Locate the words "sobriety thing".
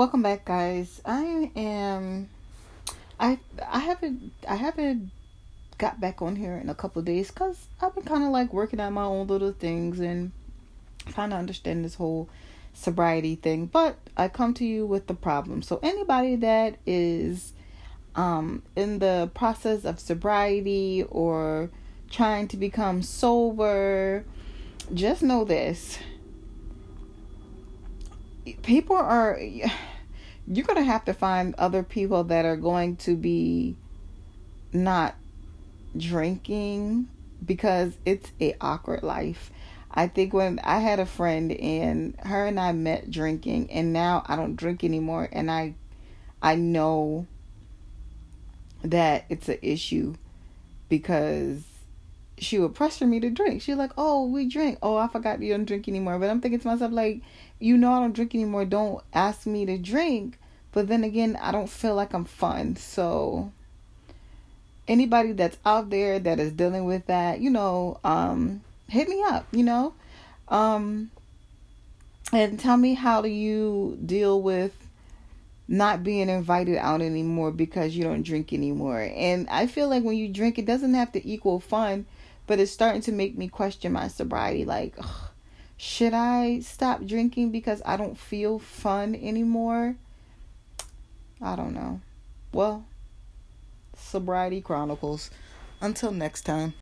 12.72-13.66